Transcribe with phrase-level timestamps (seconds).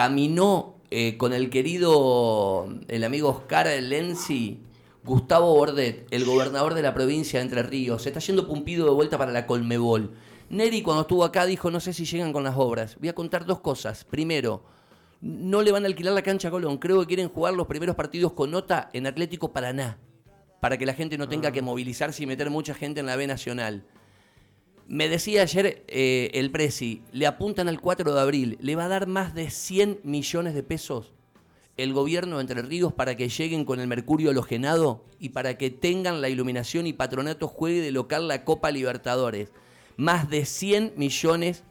[0.00, 4.62] caminó eh, con el querido, el amigo Oscar Lenzi,
[5.04, 8.04] Gustavo Bordet, el gobernador de la provincia de Entre Ríos.
[8.04, 10.14] Se está yendo Pumpido de vuelta para la Colmebol.
[10.48, 12.96] Neri cuando estuvo acá dijo, no sé si llegan con las obras.
[12.98, 14.04] Voy a contar dos cosas.
[14.04, 14.64] Primero,
[15.20, 16.78] no le van a alquilar la cancha a Colón.
[16.78, 19.98] Creo que quieren jugar los primeros partidos con nota en Atlético Paraná,
[20.62, 23.26] para que la gente no tenga que movilizarse y meter mucha gente en la B
[23.26, 23.84] Nacional.
[24.90, 28.88] Me decía ayer eh, el Presi, le apuntan al 4 de abril, le va a
[28.88, 31.12] dar más de 100 millones de pesos
[31.76, 35.70] el gobierno de Entre Ríos para que lleguen con el mercurio halogenado y para que
[35.70, 39.52] tengan la iluminación y patronato juegue de local la Copa Libertadores.
[39.96, 41.62] Más de 100 millones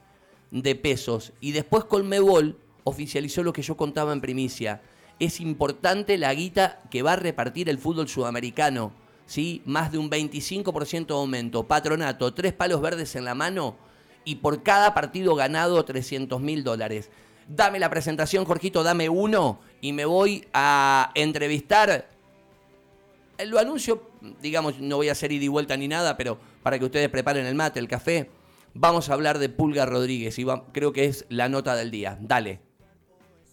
[0.52, 1.34] de pesos.
[1.42, 4.82] Y después Colmebol oficializó lo que yo contaba en primicia.
[5.20, 8.94] Es importante la guita que va a repartir el fútbol sudamericano
[9.30, 9.62] ¿sí?
[9.66, 11.68] más de un 25% de aumento.
[11.68, 13.78] Patronato, tres palos verdes en la mano
[14.26, 17.10] y por cada partido ganado 300 mil dólares.
[17.48, 22.10] Dame la presentación, Jorgito, dame uno y me voy a entrevistar.
[23.46, 24.10] Lo anuncio,
[24.42, 27.46] digamos, no voy a hacer ida y vuelta ni nada, pero para que ustedes preparen
[27.46, 28.30] el mate, el café,
[28.74, 32.18] vamos a hablar de Pulga Rodríguez y creo que es la nota del día.
[32.20, 32.69] Dale.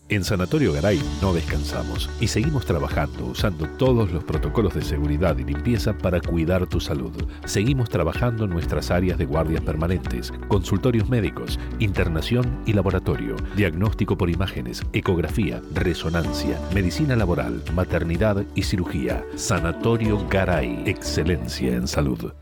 [0.09, 5.43] En Sanatorio Garay no descansamos y seguimos trabajando usando todos los protocolos de seguridad y
[5.43, 7.13] limpieza para cuidar tu salud.
[7.45, 14.31] Seguimos trabajando en nuestras áreas de guardias permanentes, consultorios médicos, internación y laboratorio, diagnóstico por
[14.31, 19.25] imágenes, ecografía, resonancia, medicina laboral, maternidad y cirugía.
[19.35, 22.33] Sanatorio Garay, excelencia en salud.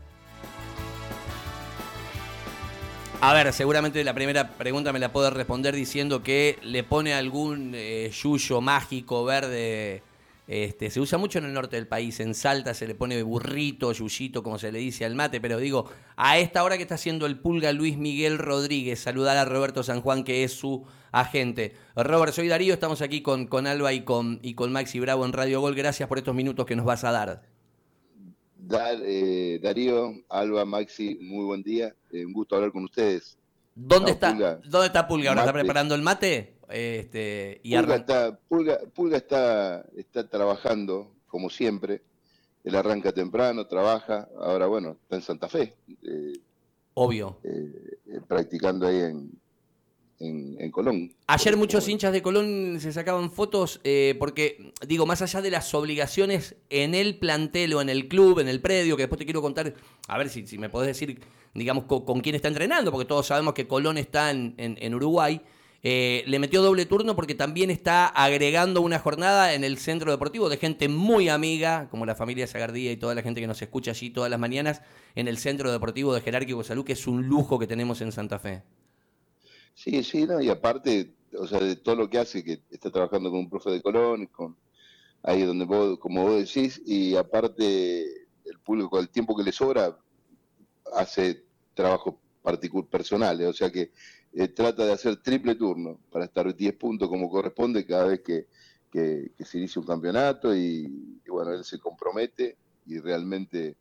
[3.27, 7.71] A ver, seguramente la primera pregunta me la puedo responder diciendo que le pone algún
[7.73, 10.03] eh, yuyo mágico verde.
[10.47, 13.91] Este, se usa mucho en el norte del país, en Salta se le pone burrito,
[13.91, 17.25] yuyito, como se le dice al mate, pero digo, a esta hora que está haciendo
[17.25, 21.73] el pulga Luis Miguel Rodríguez, saludar a Roberto San Juan, que es su agente.
[21.95, 25.33] Robert, soy Darío, estamos aquí con, con Alba y con, y con Maxi Bravo en
[25.33, 25.73] Radio Gol.
[25.73, 27.54] Gracias por estos minutos que nos vas a dar.
[28.69, 31.95] Eh, Darío, Alba, Maxi, muy buen día.
[32.11, 33.37] Eh, un gusto hablar con ustedes.
[33.75, 34.59] ¿Dónde, está, Pulga.
[34.65, 35.29] ¿Dónde está Pulga?
[35.29, 36.55] ¿Ahora está preparando el mate?
[36.69, 42.01] Este, y Pulga, está, Pulga, está, está trabajando, como siempre.
[42.63, 44.27] Él arranca temprano, trabaja.
[44.39, 45.75] Ahora, bueno, está en Santa Fe.
[46.03, 46.33] Eh,
[46.95, 47.39] Obvio.
[48.27, 49.31] practicando ahí en,
[50.19, 51.13] en, Colón.
[51.27, 55.73] Ayer muchos hinchas de Colón se sacaban fotos eh, porque, digo, más allá de las
[55.73, 59.41] obligaciones en el plantel o en el club, en el predio, que después te quiero
[59.41, 59.73] contar,
[60.07, 61.19] a ver si, si me podés decir,
[61.53, 65.41] digamos, con, quién está entrenando, porque todos sabemos que Colón está en, Uruguay.
[65.87, 70.49] Eh, le metió doble turno porque también está agregando una jornada en el centro deportivo
[70.49, 73.91] de gente muy amiga, como la familia Zagardía y toda la gente que nos escucha
[73.91, 74.81] allí todas las mañanas,
[75.13, 78.39] en el centro deportivo de Jerárquico Salud, que es un lujo que tenemos en Santa
[78.39, 78.63] Fe.
[79.75, 83.29] Sí, sí, no, y aparte, o sea, de todo lo que hace, que está trabajando
[83.29, 84.57] con un profe de Colón, con
[85.21, 88.03] ahí donde vos, como vos decís, y aparte
[88.45, 89.97] el público, el tiempo que le sobra,
[90.95, 91.43] hace
[91.73, 92.15] trabajos
[92.89, 93.91] personales, o sea que
[94.33, 98.47] eh, trata de hacer triple turno para estar 10 puntos como corresponde cada vez que,
[98.91, 103.75] que, se inicia un campeonato y, bueno, él se compromete y realmente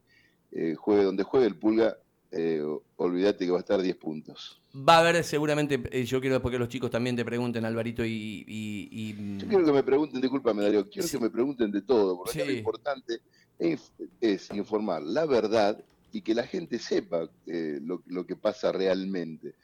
[0.50, 1.97] eh, juegue donde juegue el Pulga
[2.37, 2.62] eh,
[2.97, 4.61] olvídate que va a estar 10 puntos.
[4.77, 8.05] Va a haber seguramente, eh, yo quiero después que los chicos también te pregunten, Alvarito,
[8.05, 9.15] y...
[9.17, 12.45] Mm, yo quiero que me pregunten, discúlpame Darío, quiero que me pregunten de todo, porque
[12.45, 13.21] lo importante
[13.59, 19.55] es, informar la verdad y que la gente sepa eh, lo, que pasa realmente.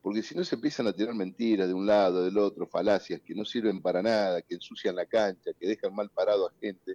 [0.00, 3.34] Porque si no se empiezan a tirar mentiras de un lado, del otro, falacias que
[3.34, 6.94] no sirven para nada, que ensucian la cancha, que dejan mal parado a gente,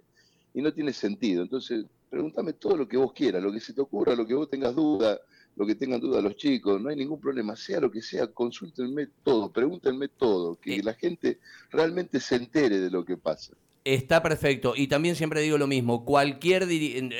[0.56, 1.42] y no tiene sentido.
[1.42, 4.48] Entonces, pregúntame todo lo que vos quieras, lo que se te ocurra, lo que vos
[4.48, 5.20] tengas duda,
[5.54, 9.08] lo que tengan duda los chicos, no hay ningún problema, sea lo que sea, consúltenme
[9.22, 11.40] todo, pregúntenme todo, que la gente
[11.70, 13.52] realmente se entere de lo que pasa.
[13.84, 14.72] Está perfecto.
[14.74, 16.04] Y también siempre digo lo mismo.
[16.04, 16.66] Cualquier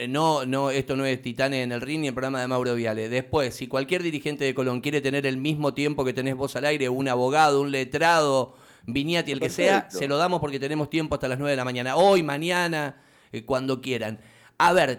[0.09, 3.09] no, no, esto no es Titanes en el ring ni el programa de Mauro Viale.
[3.09, 6.65] Después, si cualquier dirigente de Colón quiere tener el mismo tiempo que tenés vos al
[6.65, 11.15] aire, un abogado, un letrado, Viniati, el que sea, se lo damos porque tenemos tiempo
[11.15, 11.97] hasta las 9 de la mañana.
[11.97, 12.97] Hoy, mañana,
[13.33, 14.21] eh, cuando quieran.
[14.59, 14.99] A ver,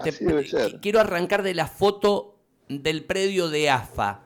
[0.81, 2.37] quiero arrancar de la foto
[2.69, 4.23] del predio de AFA.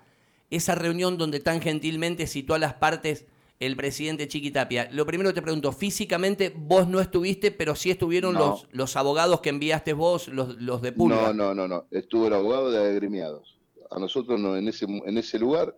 [0.49, 3.25] Esa reunión donde tan gentilmente citó a las partes
[3.61, 4.89] el presidente Chiquitapia.
[4.91, 9.49] Lo primero te pregunto, físicamente vos no estuviste, pero sí estuvieron los, los abogados que
[9.49, 11.27] enviaste vos, los, los de Pulga.
[11.27, 11.85] No, no, no, no.
[11.91, 13.59] Estuvo el abogado de agremiados.
[13.91, 15.77] A nosotros no, en, ese, en ese lugar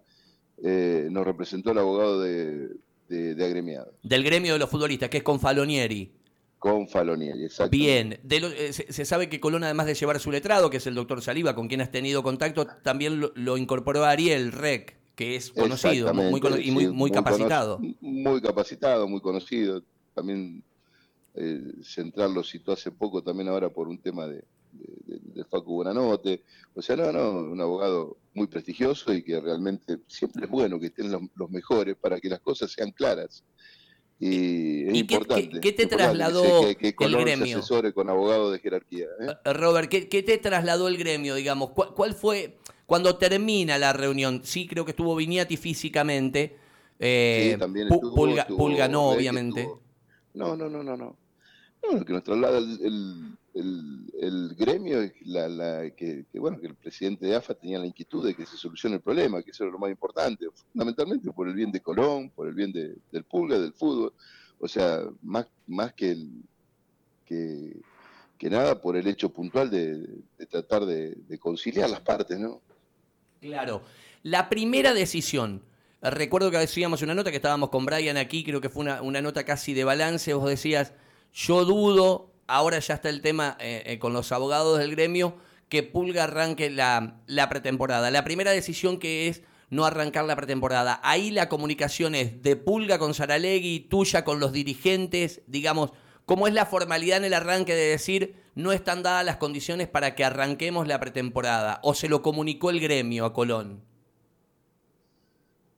[0.64, 2.70] eh, nos representó el abogado de,
[3.10, 3.94] de, agremiados.
[4.02, 6.10] Del gremio de los futbolistas, que es con Falonieri.
[6.64, 7.72] Con Falonieri, exacto.
[7.72, 11.22] Bien, eh, se, sabe que Colón, además de llevar su letrado, que es el doctor
[11.22, 16.14] Saliva, con quien has tenido contacto, también lo, incorporó a Ariel Rec, que es conocido
[16.14, 17.82] muy, y muy, muy, capacitado.
[18.00, 19.84] muy capacitado, muy conocido.
[20.14, 20.64] También
[21.34, 26.44] eh, Central lo citó hace poco también ahora por un tema de, de, Facu Buenanote.
[26.76, 30.86] O sea, no, no, un abogado muy prestigioso y que realmente siempre es bueno que
[30.86, 33.44] estén los, mejores para que las cosas sean claras.
[34.26, 35.60] Y es importante.
[35.60, 37.62] Qué, te trasladó el gremio?
[37.94, 39.06] con abogados de jerarquía.
[39.20, 39.36] ¿eh?
[39.44, 41.72] Eh, Robert, ¿qué, te trasladó el gremio, digamos?
[41.72, 44.40] ¿Cuál, fue, cuando termina la reunión?
[44.46, 46.56] Sí, creo que estuvo Viñati físicamente.
[47.00, 49.68] sí, también estuvo, Pulga, no, obviamente.
[50.34, 51.18] No, no, no, no, no.
[51.84, 57.26] No, lo que nos traslada el, el, gremio es la, que, bueno, que el presidente
[57.26, 59.80] de AFA tenía la inquietud de que se solucione el problema, que eso era lo
[59.80, 64.14] más importante, fundamentalmente por el bien de Colón, por el bien del Pulga, del fútbol,
[64.60, 66.18] o sea, más, más que,
[67.26, 70.06] que, nada por el hecho puntual de,
[70.50, 72.62] tratar de, conciliar las partes, ¿no?
[73.40, 73.84] Claro.
[74.24, 75.62] La primera decisión,
[76.02, 79.44] recuerdo que hacíamos una nota que estábamos con Brian aquí, creo que fue una nota
[79.44, 80.94] casi de balance, vos decías,
[81.32, 85.36] yo dudo ahora ya está el tema eh, eh, con los abogados del gremio,
[85.70, 87.20] que Pulga arranque la,
[87.50, 88.12] pretemporada.
[88.12, 91.00] La primera decisión que es no arrancar la pretemporada.
[91.04, 95.92] Ahí la comunicación es de Pulga con Saralegui, tuya con los dirigentes, digamos,
[96.26, 100.14] ¿cómo es la formalidad en el arranque de decir no están dadas las condiciones para
[100.14, 101.80] que arranquemos la pretemporada?
[101.82, 103.82] ¿O se lo comunicó el gremio a Colón?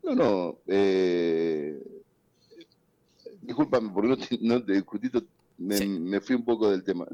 [0.03, 0.57] No, no.
[0.67, 1.79] Eh,
[3.41, 5.09] discúlpame porque no te, no te discutí
[5.57, 7.05] me, fui un poco del tema.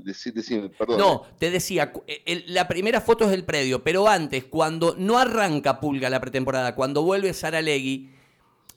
[0.78, 0.98] perdón.
[0.98, 5.80] No, te decía, eh, la primera foto es del predio, pero antes, cuando no arranca
[5.80, 8.10] Pulga la pretemporada, cuando vuelve Saralegui,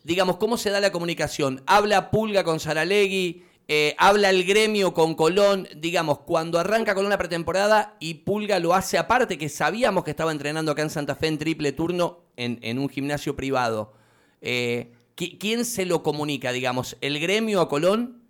[0.02, 1.62] digamos, ¿cómo se da la comunicación?
[1.66, 3.43] ¿Habla Pulga con Saralegui?
[3.66, 5.66] Eh, ¿Habla el gremio con Colón?
[5.75, 10.32] Digamos, cuando arranca con una pretemporada y Pulga lo hace aparte, que sabíamos que estaba
[10.32, 13.94] entrenando acá en Santa Fe en triple turno en, un gimnasio privado.
[14.43, 16.99] Eh, ¿Quién se lo comunica, digamos?
[17.00, 18.24] ¿El gremio a Colón?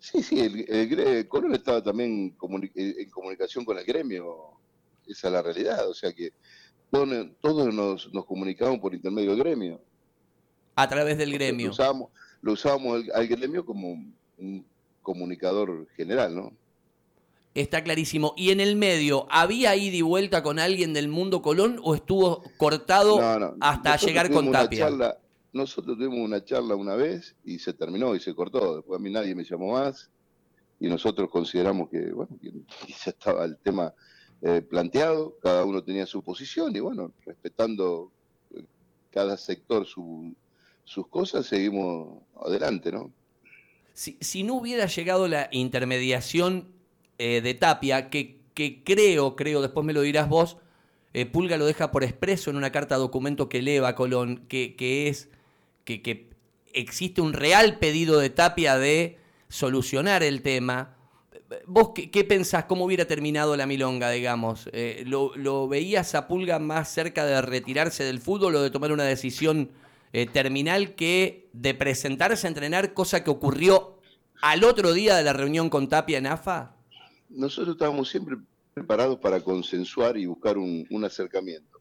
[0.00, 2.34] Sí, sí, el, el, Colón estaba también
[2.74, 4.58] eh, en comunicación con el gremio,
[5.06, 6.32] esa es la realidad, o sea que
[6.90, 9.80] todos, nos, nos comunicamos por intermedio del gremio.
[10.74, 11.66] A través del gremio.
[11.66, 12.10] Lo usábamos,
[12.40, 13.92] lo usábamos al gremio como
[14.38, 14.66] un
[15.02, 16.52] comunicador general, ¿no?
[17.54, 18.32] Está clarísimo.
[18.36, 22.42] ¿Y en el medio, había ida y vuelta con alguien del mundo Colón o estuvo
[22.56, 23.20] cortado
[23.60, 25.18] hasta llegar con Tapia?
[25.52, 28.76] Nosotros tuvimos una charla una vez y se terminó y se cortó.
[28.76, 30.10] Después a mí nadie me llamó más
[30.78, 32.50] y nosotros consideramos que, bueno, que
[32.88, 33.92] ya estaba el tema
[34.42, 38.10] eh, planteado, cada uno tenía su posición y bueno, respetando
[38.54, 38.64] eh,
[39.10, 43.12] cada sector sus cosas, seguimos adelante, ¿no?
[43.92, 46.68] Si, si no hubiera llegado la intermediación
[47.18, 50.56] eh, de Tapia, que, que creo, creo, después me lo dirás vos,
[51.32, 55.28] Pulga lo deja por expreso en una carta documento que eleva Colón, que, que es
[55.84, 56.28] que,
[56.72, 59.18] existe un real pedido de Tapia de
[59.48, 60.96] solucionar el tema.
[61.66, 62.64] ¿Vos qué, pensás?
[62.66, 64.70] ¿Cómo hubiera terminado la milonga, digamos?
[64.72, 69.02] Eh, ¿lo, veías a Pulga más cerca de retirarse del fútbol o de tomar una
[69.02, 69.70] decisión
[70.12, 73.98] eh, terminal que de presentarse a entrenar, cosa que ocurrió
[74.40, 76.76] al otro día de la reunión con Tapia en AFA?
[77.28, 78.36] Nosotros estábamos siempre
[78.74, 81.80] preparados para consensuar y buscar un acercamiento.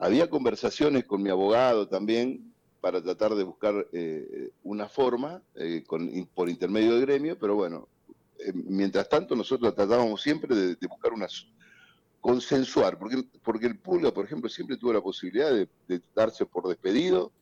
[0.00, 2.49] Había conversaciones con mi abogado también,
[2.80, 5.84] para tratar de buscar eh, una forma eh,
[6.34, 7.88] por intermedio del gremio, pero bueno,
[8.38, 11.26] eh, mientras tanto nosotros tratábamos siempre de, buscar una
[12.20, 17.32] consensuar, porque, porque el Pulga, por ejemplo, siempre tuvo la posibilidad de, darse por despedido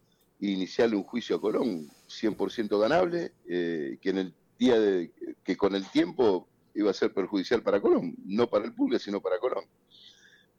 [0.41, 5.11] e iniciarle un juicio a Colón 100% ganable, que en el día de,
[5.45, 9.21] que con el tiempo iba a ser perjudicial para Colón, no para el Pulga, sino
[9.21, 9.65] para Colón.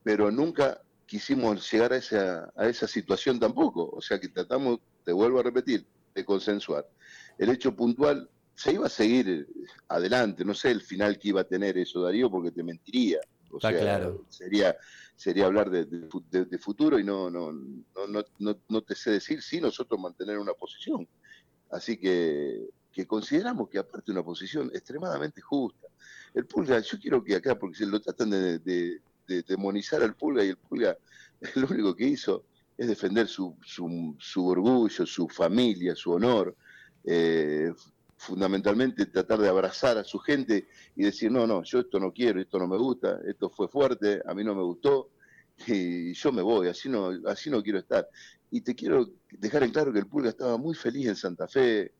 [0.03, 3.89] Pero nunca quisimos llegar a esa, a esa situación tampoco.
[3.91, 6.87] O sea que tratamos, te vuelvo a repetir, de consensuar.
[7.39, 9.47] El hecho puntual se iba a seguir
[9.87, 13.19] adelante, no sé el final que iba a tener eso, Darío, porque te mentiría.
[13.49, 14.23] O sea, claro.
[14.29, 14.77] sería,
[15.15, 19.59] sería hablar de, de, futuro y no, no, no, no, no te sé decir si
[19.59, 21.07] nosotros mantener una posición.
[21.71, 25.87] Así que, que consideramos que aparte una posición extremadamente justa.
[26.35, 29.01] El Pulga, yo quiero que acá, porque se lo tratan de, de
[29.47, 30.97] demonizar al Pulga y el Pulga
[31.55, 32.45] lo único que hizo
[32.77, 36.55] es defender su, su, orgullo, su familia, su honor,
[37.03, 37.73] eh,
[38.15, 42.39] fundamentalmente tratar de abrazar a su gente y decir, no, no, yo esto no quiero,
[42.39, 45.09] esto no me gusta, esto fue fuerte, a mí no me gustó
[45.67, 48.07] y yo me voy, así no, así no quiero estar.
[48.49, 51.81] Y te quiero dejar en claro que el Pulga estaba muy feliz en Santa Fe,
[51.81, 51.91] eh,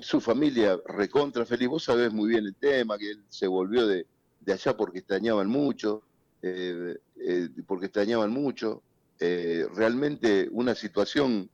[0.00, 4.06] su familia recontra feliz, vos sabés muy bien el tema, que él se volvió de,
[4.40, 6.02] de allá porque extrañaban mucho,
[6.46, 8.82] eh, eh, porque extrañaban mucho.
[9.20, 11.48] eh, realmente una situación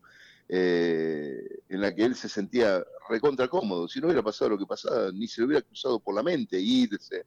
[0.48, 3.86] en la que él se sentía recontra cómodo.
[3.86, 6.58] Si no hubiera pasado lo que pasaba, ni se le hubiera cruzado por la mente
[6.60, 7.24] irse.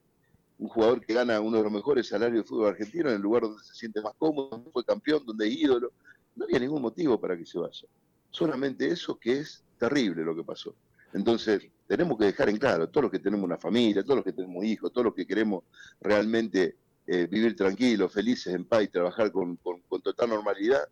[0.57, 3.43] Un jugador que gana uno de los mejores salarios de fútbol argentino en el lugar
[3.43, 5.93] donde se siente más cómodo, fue campeón, donde es ídolo.
[6.35, 7.87] No había ningún motivo para que se vaya.
[8.29, 10.75] Solamente eso que es terrible lo que pasó.
[11.13, 14.33] Entonces, tenemos que dejar en claro, todos los que tenemos una familia, todos los que
[14.33, 15.63] tenemos hijos, todos los que queremos
[16.01, 19.59] realmente eh, vivir tranquilos, felices, en paz y trabajar con,
[20.03, 20.87] total normalidad,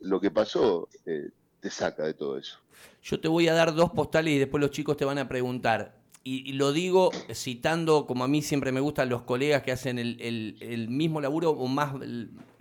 [0.00, 1.30] lo que pasó eh,
[1.60, 2.58] te saca de todo eso.
[3.02, 6.02] Yo te voy a dar dos postales y después los chicos te van a preguntar.
[6.26, 10.86] Y, lo digo citando, como a mí siempre me gustan los colegas que hacen el,
[10.88, 11.92] mismo laburo o más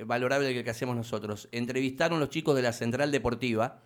[0.06, 1.48] valorable que el que hacemos nosotros.
[1.54, 3.80] Entrevistaron los chicos de la Central Deportiva,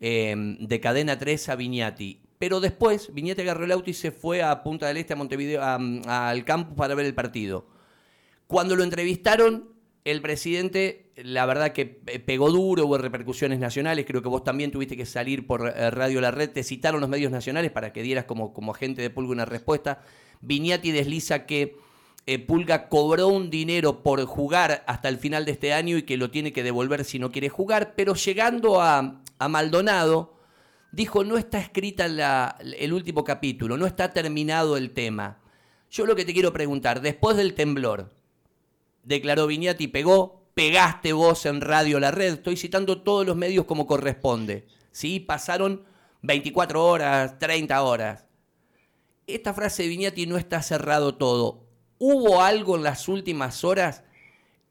[0.00, 2.18] eh, de Cadena 3 a Viñati.
[2.38, 5.62] Pero después, Viñati agarró el auto y se fue a Punta del Este, a Montevideo,
[5.62, 7.73] al campo para ver el partido.
[8.46, 9.74] Cuando lo entrevistaron,
[10.04, 14.96] el presidente, la verdad que pegó duro, hubo repercusiones nacionales, creo que vos también tuviste
[14.96, 18.26] que salir por eh, Radio La Red, te citaron los medios nacionales para que dieras
[18.26, 20.02] como, como agente de Pulga una respuesta.
[20.42, 21.76] Viñati desliza que
[22.26, 26.16] eh, Pulga cobró un dinero por jugar hasta el final de este año y que
[26.16, 30.38] lo tiene que devolver si no quiere jugar, pero llegando a, Maldonado,
[30.90, 35.38] dijo, no está escrita el último capítulo, no está terminado el tema.
[35.90, 38.10] Yo lo que te quiero preguntar, después del temblor,
[39.04, 43.86] declaró Viñati, pegó, pegaste vos en Radio La Red, estoy citando todos los medios como
[43.86, 44.66] corresponde.
[44.92, 45.20] ¿sí?
[45.20, 45.84] Pasaron
[46.22, 48.26] 24 horas, 30 horas.
[49.26, 51.64] Esta frase de Viñati no está cerrado todo.
[51.98, 54.02] ¿Hubo algo en las últimas horas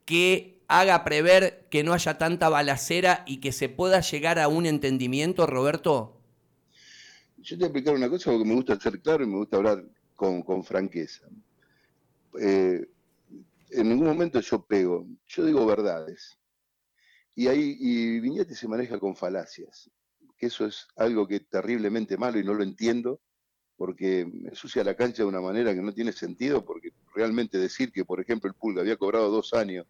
[0.05, 4.65] que haga prever que no haya tanta balacera y que se pueda llegar a un
[4.65, 6.17] entendimiento, Roberto?
[7.37, 9.57] Yo te voy a explicar una cosa porque me gusta ser claro y me gusta
[9.57, 9.83] hablar
[10.15, 11.27] con, franqueza.
[12.39, 12.87] Eh,
[13.73, 16.37] en ningún momento yo pego, yo digo verdades.
[17.35, 19.89] Y ahí y Viñete se maneja con falacias,
[20.37, 23.21] que eso es algo que es terriblemente malo y no lo entiendo,
[23.75, 28.05] porque ensucia la cancha de una manera que no tiene sentido, porque realmente decir que,
[28.05, 29.87] por ejemplo, el Pulga había cobrado dos años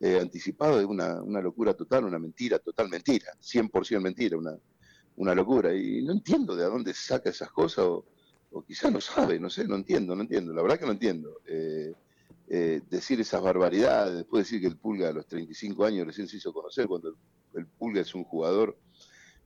[0.00, 4.56] eh, anticipado es una, locura total, una mentira, total mentira, 100% mentira, una,
[5.16, 5.74] una locura.
[5.74, 8.04] Y no entiendo de dónde saca esas cosas, o,
[8.52, 11.40] o quizás no sabe, no sé, no entiendo, no entiendo, la verdad que no entiendo.
[11.46, 11.92] Eh,
[12.48, 16.36] eh, decir esas barbaridades, después decir que el Pulga a los 35 años recién se
[16.36, 17.16] hizo conocer, cuando
[17.54, 18.76] el, Pulga es un jugador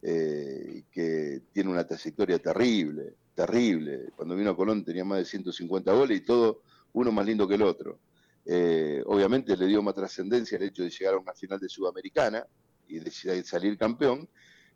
[0.03, 4.11] eh, que tiene una trayectoria terrible, terrible.
[4.17, 6.63] Cuando vino a Colón tenía más de 150 goles y todo
[6.93, 8.01] uno más lindo que el otro.
[8.45, 12.45] Eh, obviamente le dio más trascendencia el hecho de llegar a una final de Sudamericana
[12.89, 14.29] y de salir campeón,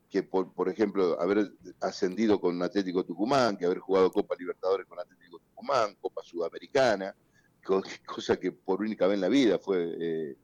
[0.09, 1.51] que por, por ejemplo haber
[1.81, 7.17] ascendido con Atlético Tucumán, que haber jugado Copa Libertadores con Atlético Tucumán, Copa Sudamericana,
[7.63, 10.37] cosa que por única vez en la vida fue eh,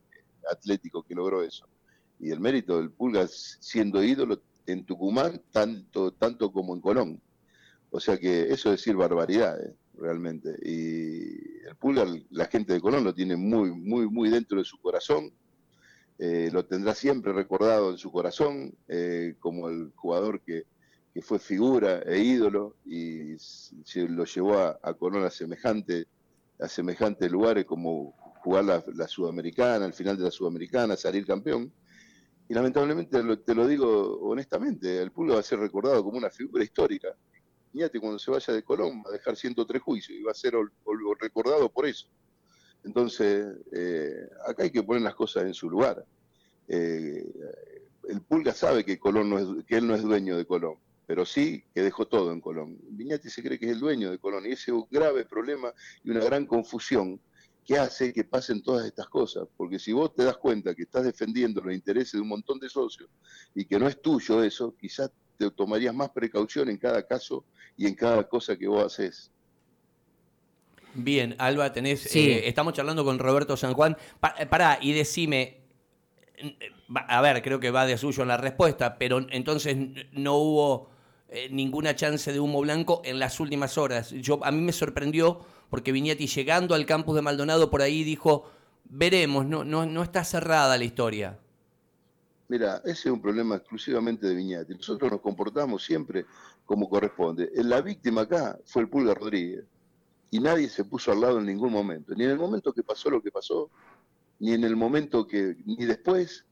[0.49, 1.67] Atlético que logró eso.
[2.19, 7.21] Y el mérito del Pulga siendo ídolo en Tucumán tanto, tanto como en Colón.
[7.91, 10.55] O sea que eso es decir barbaridades, realmente.
[10.61, 14.79] Y el Pulga, la gente de Colón lo tiene muy, muy, muy dentro de su
[14.79, 15.31] corazón.
[16.17, 20.65] Eh, lo tendrá siempre recordado en su corazón eh, como el jugador que,
[21.13, 26.07] que, fue figura e ídolo y se lo llevó a, a Colón a semejante
[26.59, 31.71] a semejantes lugares como jugar la, Sudamericana, al final de la Sudamericana, salir campeón.
[32.47, 36.63] Y lamentablemente, te lo digo honestamente, el Pulga va a ser recordado como una figura
[36.63, 37.09] histórica.
[37.71, 40.53] Fíjate, cuando se vaya de Colón va a dejar 103 juicios y va a ser
[41.19, 42.07] recordado por eso.
[42.83, 46.03] Entonces, eh, acá hay que poner las cosas en su lugar.
[46.67, 47.23] Eh,
[48.07, 50.77] el Pulga sabe que, Colón no es, que él no es dueño de Colón
[51.09, 52.77] pero sí que dejó todo en Colón.
[52.91, 55.73] Viñati se cree que es el dueño de Colón y ese es un grave problema
[56.03, 57.19] y una gran confusión
[57.65, 61.05] que hace que pasen todas estas cosas, porque si vos te das cuenta que estás
[61.05, 63.09] defendiendo los intereses de un montón de socios
[63.55, 67.43] y que no es tuyo eso, quizás te tomarías más precaución en cada caso
[67.75, 69.31] y en cada cosa que vos haces.
[70.93, 72.29] Bien, Alba, tenés, sí.
[72.29, 73.97] Eh, estamos charlando con Roberto San Juan.
[74.37, 75.63] Eh, pará, y decime,
[76.93, 79.75] a ver, creo que va de suyo en la respuesta, pero entonces
[80.11, 80.98] no hubo
[81.31, 84.09] eh, ninguna chance de humo blanco en las últimas horas.
[84.09, 88.49] Yo, a mí me sorprendió porque Viñati llegando al campus de Maldonado por ahí dijo,
[88.85, 91.37] veremos, no, no, no está cerrada la historia.
[92.47, 94.73] Mira, ese es un problema exclusivamente de Viñati.
[94.73, 96.25] Nosotros nos comportamos siempre
[96.65, 97.51] como corresponde.
[97.53, 99.65] La víctima acá fue el Pulga Rodríguez
[100.31, 103.09] y nadie se puso al lado en ningún momento, ni en el momento que pasó
[103.09, 103.69] lo que pasó,
[104.39, 106.45] ni en el momento que, ni después,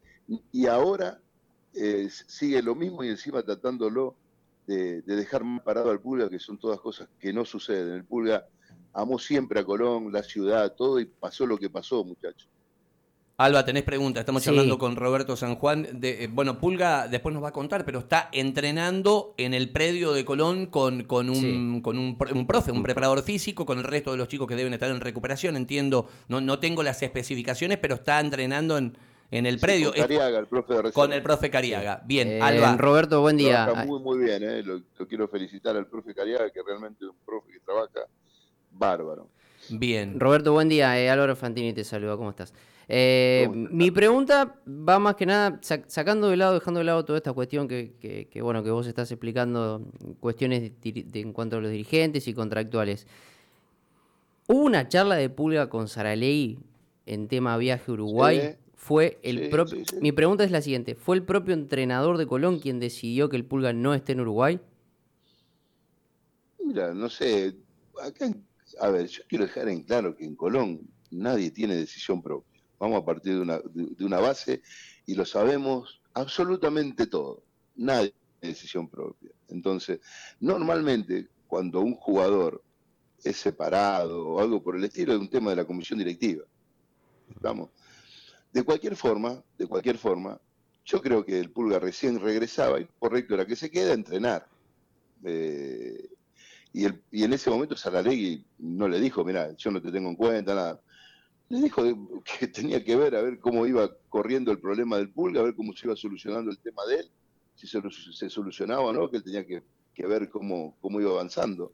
[0.51, 1.19] y ahora
[1.73, 4.15] eh, sigue lo mismo y encima tratándolo
[4.67, 7.93] de, dejar mal parado al Pulga, que son todas cosas que no suceden.
[7.93, 8.45] El Pulga
[8.93, 12.47] amó siempre a Colón, la ciudad, todo, y pasó lo que pasó, muchachos.
[13.37, 14.19] Alba, tenés pregunta.
[14.19, 15.87] Estamos hablando con Roberto San Juan.
[15.99, 20.11] De, eh, bueno, Pulga después nos va a contar, pero está entrenando en el predio
[20.11, 24.17] de Colón con, con, un, con un, profe, un preparador físico, con el resto de
[24.17, 25.55] los chicos que deben estar en recuperación.
[25.55, 28.97] Entiendo, no, no tengo las especificaciones, pero está entrenando en,
[29.31, 29.91] en el predio.
[29.91, 32.01] con Cariaga, el profe de Con el profe Cariaga.
[32.05, 32.77] Bien, eh, Alba.
[32.77, 33.85] Roberto, buen día.
[33.85, 34.43] muy, muy bien.
[34.43, 34.63] Eh.
[34.63, 38.07] Lo, quiero felicitar al profe Cariaga, que realmente es un profe que trabaja
[38.71, 39.29] bárbaro.
[39.69, 40.19] Bien.
[40.19, 40.91] Roberto, buen día.
[41.11, 42.15] Álvaro Fantini te saluda.
[42.15, 42.53] ¿Cómo estás?
[42.89, 47.33] Eh, mi pregunta va más que nada sacando de lado, dejando de lado toda esta
[47.33, 49.85] cuestión que, bueno que vos estás explicando,
[50.21, 53.05] cuestiones de, en cuanto a los dirigentes y contractuales.
[54.47, 56.59] Hubo una charla de pulga con Saraley
[57.05, 58.55] en tema viaje a Uruguay.
[58.87, 59.83] Fue el propio.
[59.99, 63.43] Mi pregunta es la siguiente: ¿fue el propio entrenador de Colón quien decidió que el
[63.43, 64.61] pulga no esté en Uruguay?
[66.63, 67.57] Mira, no sé.
[68.79, 72.61] a ver, yo quiero dejar en claro que en Colón nadie tiene decisión propia.
[72.79, 74.61] Vamos a partir de una, de, una base
[75.05, 77.43] y lo sabemos absolutamente todo.
[77.75, 79.31] Nadie tiene decisión propia.
[79.49, 79.99] Entonces,
[80.39, 82.63] normalmente cuando un jugador
[83.21, 86.45] es separado o algo por el estilo, es un tema de la comisión directiva.
[87.35, 87.69] ¿Estamos?
[88.57, 90.41] De cualquier forma, de cualquier forma,
[90.83, 94.47] yo creo que el Pulga recién regresaba y correcto era que se quede a entrenar.
[95.23, 96.09] Eh,
[96.73, 96.85] y,
[97.23, 100.81] en ese momento Saralegui no le dijo, mira, yo no te tengo en cuenta, nada
[101.49, 101.83] le dijo
[102.39, 105.53] que tenía que ver a ver cómo iba corriendo el problema del pulga, a ver
[105.53, 107.11] cómo se iba solucionando el tema de él,
[107.53, 109.61] si se, solucionaba o no, que él tenía que,
[110.07, 111.73] ver cómo, cómo iba avanzando,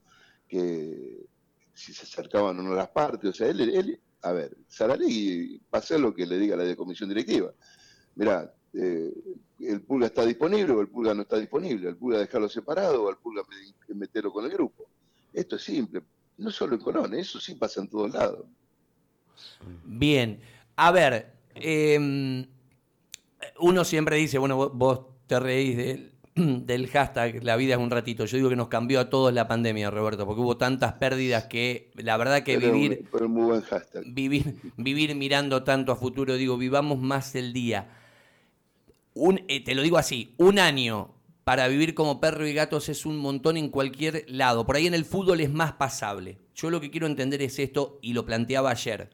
[0.49, 1.27] que
[1.73, 5.81] si se acercaban o no las partes, o sea, él a ver, Saralegui va a
[5.81, 7.51] hacer lo que le diga la de comisión directiva.
[8.15, 9.13] Mirá, eh,
[9.59, 13.09] el pulga está disponible o el pulga no está disponible, el pulga dejarlo separado o
[13.09, 13.43] el pulga
[13.89, 14.85] meterlo con el grupo.
[15.33, 16.01] Esto es simple,
[16.37, 18.45] no solo en Colón, eso sí pasa en todos lados.
[19.83, 20.39] Bien,
[20.75, 22.45] a ver, em,
[23.59, 25.99] uno siempre dice, bueno, vos, te reís
[26.35, 28.25] del hashtag La vida es un ratito.
[28.25, 31.91] Yo digo que nos cambió a todos la pandemia, Roberto, porque hubo tantas pérdidas que
[31.95, 33.05] la verdad que vivir,
[34.05, 37.89] vivir, vivir mirando tanto a futuro, digo, vivamos más el día.
[39.13, 41.11] Un, eh, te lo digo así, un año
[41.43, 44.65] para vivir como perro y gatos es un montón en cualquier lado.
[44.65, 46.39] Por ahí en el fútbol es más pasable.
[46.55, 49.09] Yo lo que quiero entender es esto, y lo planteaba ayer.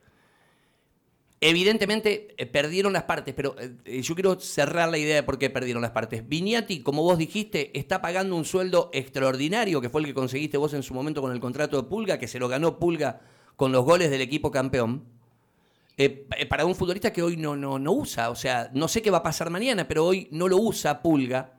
[1.42, 5.38] Evidentemente eh, perdieron las partes, pero eh, eh, yo quiero cerrar la idea de por
[5.38, 6.28] qué perdieron las partes.
[6.28, 10.74] Viñati, como vos dijiste, está pagando un sueldo extraordinario, que fue el que conseguiste vos
[10.74, 13.22] en su momento con el contrato de Pulga, que se lo ganó Pulga
[13.56, 15.06] con los goles del equipo campeón.
[16.50, 19.20] para un futbolista que hoy no, no, no usa, o sea, no sé qué va
[19.20, 21.54] a pasar mañana, pero hoy no lo usa Pulga.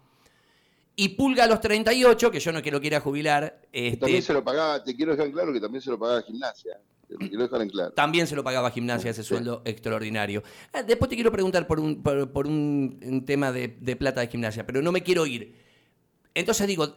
[0.94, 3.62] Y Pulga a los 38, que yo no quiero quiera jubilar.
[3.72, 6.78] Este, también se lo pagaba, te quiero dejar claro que también se lo pagaba Gimnasia.
[7.94, 10.42] También se lo pagaba gimnasia ese sueldo extraordinario.
[10.72, 14.82] Ah, después te quiero preguntar por un, por, un, tema de, plata de gimnasia, pero
[14.82, 15.54] no me quiero ir.
[16.34, 16.96] Entonces digo,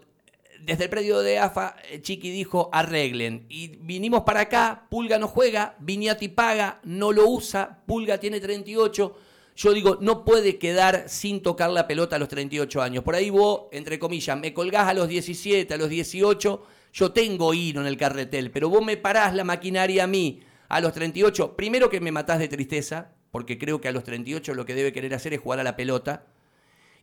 [0.61, 3.45] desde el predio de AFA, eh, Chiqui dijo arreglen.
[3.49, 9.17] Y vinimos para acá, Pulga no juega, Viñati paga, no lo usa, Pulga tiene 38.
[9.55, 13.03] Yo digo, no puede quedar sin tocar la pelota a los 38 años.
[13.03, 17.53] Por ahí vos, entre comillas, me colgás a los 17, a los 18 yo tengo
[17.53, 21.55] hilo en el carretel, pero vos me parás la maquinaria a mí a los 38.
[21.55, 24.93] Primero que me matás de tristeza, porque creo que a los 38 lo que debe
[24.93, 26.27] querer hacer es jugar a la pelota,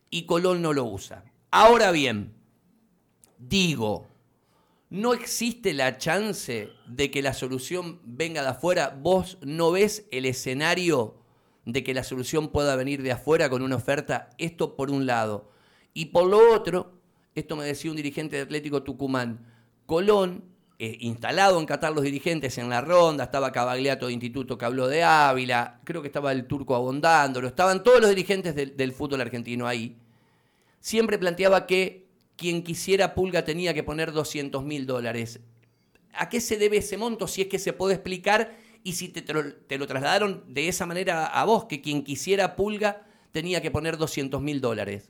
[0.09, 1.25] y Colón no lo usa.
[1.51, 2.33] Ahora bien,
[3.37, 4.07] digo,
[4.89, 8.97] no existe la chance de que la solución venga de afuera.
[8.97, 11.17] Vos no ves el escenario
[11.65, 14.29] de que la solución pueda venir de afuera con una oferta.
[14.37, 15.51] Esto por un lado.
[15.93, 16.93] Y por lo otro,
[17.35, 19.50] esto me decía un dirigente de Atlético Tucumán,
[19.85, 20.43] Colón,
[20.83, 24.87] eh, instalado en Qatar los dirigentes en la ronda, estaba Cabagliato de Instituto que habló
[24.87, 29.67] de Ávila, creo que estaba el turco abondándolo, estaban todos los dirigentes del, fútbol argentino
[29.67, 29.95] ahí.
[30.79, 35.39] Siempre planteaba que quien quisiera Pulga tenía que poner 200 mil dólares.
[36.13, 37.27] ¿A qué se debe ese monto?
[37.27, 41.27] Si es que se puede explicar y si te, te, lo, trasladaron de esa manera
[41.27, 45.09] a vos, que quien quisiera Pulga tenía que poner 200 mil dólares.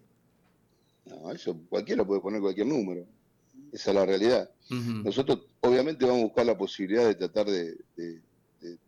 [1.06, 3.06] No, eso cualquiera puede poner cualquier número.
[3.72, 4.50] Esa es la realidad.
[4.70, 7.78] Nosotros obviamente vamos a buscar la posibilidad de tratar de,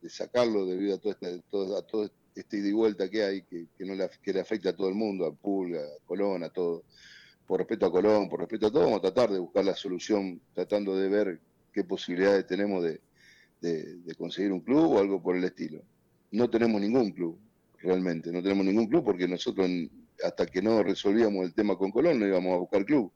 [0.07, 3.67] sacarlo debido a todo este, todo, a todo este ida y vuelta que hay, que,
[3.79, 6.83] no le, que le afecta a todo el mundo, a Pulga, a Colón, a todo.
[7.45, 10.39] Por respeto a Colón, por respeto a todo, vamos a tratar de buscar la solución,
[10.53, 11.39] tratando de ver
[11.73, 13.01] qué posibilidades tenemos de,
[14.17, 15.81] conseguir un club o algo por el estilo.
[16.31, 17.37] No tenemos ningún club,
[17.79, 19.69] realmente, no tenemos ningún club porque nosotros
[20.23, 23.11] hasta que no resolvíamos el tema con Colón no íbamos a buscar club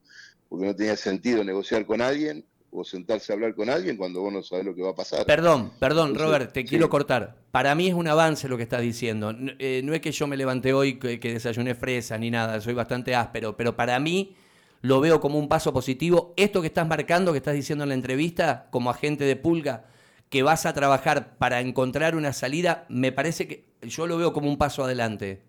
[0.48, 4.32] porque no tenía sentido negociar con alguien o sentarse a hablar con alguien cuando vos
[4.32, 5.24] no sabés lo que va a pasar.
[5.24, 7.36] Perdón, perdón, Robert, te quiero cortar.
[7.50, 9.34] Para mí es un avance lo que estás diciendo.
[9.58, 12.74] Eh, no, es que yo me levanté hoy que, que desayuné fresa ni nada, soy
[12.74, 14.36] bastante áspero, pero para mí
[14.82, 16.34] lo veo como un paso positivo.
[16.36, 19.86] Esto que estás marcando, que estás diciendo en la entrevista, como agente de pulga,
[20.28, 24.48] que vas a trabajar para encontrar una salida, me parece que yo lo veo como
[24.48, 25.42] un paso adelante.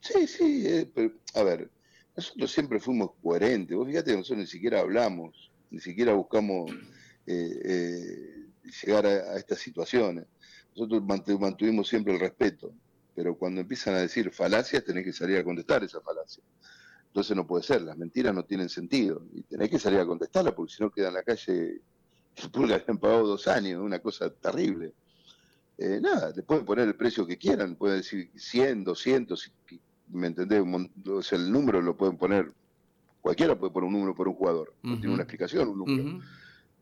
[0.00, 1.70] Sí, sí, eh, a ver,
[2.16, 3.76] nosotros siempre fuimos coherentes.
[3.76, 6.70] Vos fíjate nosotros ni siquiera hablamos, ni siquiera buscamos
[7.26, 8.46] eh, eh,
[8.82, 10.26] llegar a, estas situaciones.
[10.76, 12.72] Nosotros mantuvimos siempre el respeto,
[13.14, 16.42] pero cuando empiezan a decir falacias tenés que salir a contestar esa falacia.
[17.06, 20.54] Entonces no puede ser, las mentiras no tienen sentido y tenés que salir a contestarlas
[20.54, 21.80] porque si no queda en la calle,
[22.52, 24.94] pulga han pagado dos años, una cosa terrible.
[25.78, 29.52] Eh, nada, le pueden poner el precio que quieran, pueden decir 100, 200,
[30.08, 30.62] ¿me entendés?
[31.08, 32.52] O sea, el número lo pueden poner,
[33.20, 36.20] cualquiera puede poner un número por un jugador, no tiene una explicación un número.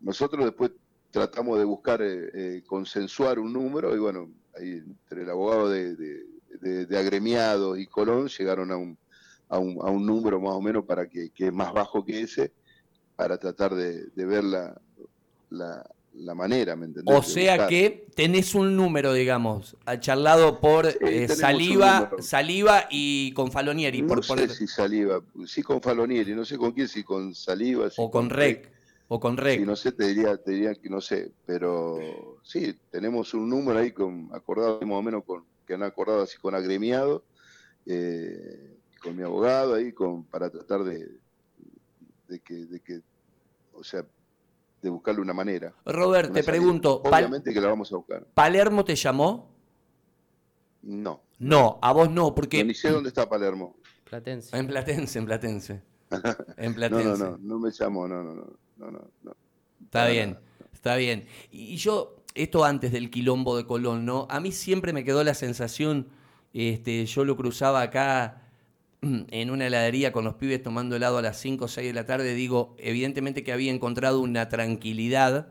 [0.01, 0.73] Nosotros después
[1.11, 5.95] tratamos de buscar eh, eh, consensuar un número y bueno, ahí entre el abogado de,
[6.61, 8.97] de agremiados y Colón llegaron a un
[9.53, 12.23] a un, a un número más o menos para que, que, es más bajo que
[12.23, 12.53] ese,
[13.17, 14.81] para tratar de, de ver la,
[15.51, 15.87] la,
[16.35, 17.15] manera, ¿me entendés?
[17.17, 24.03] O sea que tenés un número, digamos, charlado por eh, saliva, saliva y con Falonieri.
[24.03, 27.89] No por, sé si saliva, sí con Falonieri, no sé con quién, si con saliva.
[27.97, 28.71] o con, Rec.
[29.09, 29.61] O con Rec.
[29.61, 33.79] Si no sé, te diría, te diría que no sé, pero sí, tenemos un número
[33.79, 37.25] ahí con acordado más o menos con que han acordado así con agremiado.
[37.87, 38.73] Eh,
[39.03, 41.11] con mi abogado ahí con, para tratar de,
[42.29, 43.01] de, que, de que,
[43.73, 44.07] o sea,
[44.83, 45.73] de buscarle una manera.
[45.87, 47.01] Robert, te pregunto.
[47.05, 48.27] Obviamente que la vamos a buscar.
[48.35, 49.49] ¿Palermo te llamó?
[50.83, 51.23] No.
[51.39, 52.63] No, a vos no, porque...
[52.65, 53.77] ni sé dónde está Palermo.
[54.05, 54.57] Platense.
[54.57, 55.83] En Platense, en Platense.
[56.59, 57.05] En Platense.
[57.05, 59.37] no, no, no, no me llamó, no, no, no, no, no.
[59.83, 60.39] Está bien,
[60.73, 61.27] está bien.
[61.51, 64.27] Y yo, esto antes del quilombo de Colón, ¿no?
[64.29, 66.09] A mí siempre me quedó la sensación,
[66.53, 68.42] este, yo lo cruzaba acá
[69.31, 72.07] en una heladería con los pibes tomando helado a las 5 o 6 de la
[72.07, 75.49] tarde, digo, evidentemente que había encontrado una tranquilidad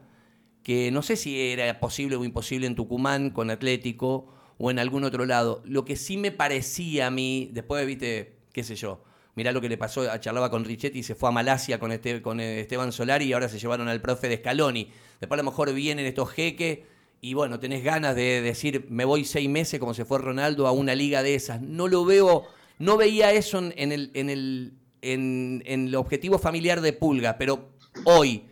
[0.64, 5.04] que no sé si era posible o imposible en Tucumán con Atlético o en algún
[5.04, 5.62] otro lado.
[5.66, 9.04] Lo que sí me parecía a mí, después, viste, qué sé yo,
[9.36, 12.22] mirá lo que le pasó, charlaba con Richetti y se fue a Malasia con, este,
[12.22, 14.90] con Esteban Solari y ahora se llevaron al profe de Scaloni.
[15.20, 16.80] Después a lo mejor vienen estos jeques
[17.22, 20.72] y bueno, tenés ganas de decir, me voy seis meses como se fue Ronaldo a
[20.72, 21.62] una liga de esas.
[21.62, 22.48] No lo veo
[22.82, 27.70] no veía eso en el, en el, en, el objetivo familiar de Pulga, pero
[28.06, 28.48] hoy,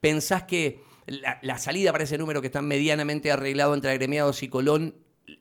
[0.00, 4.94] ¿pensás que la, salida para ese número que está medianamente arreglado entre agremiados y Colón